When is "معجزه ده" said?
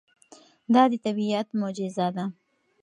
1.59-2.25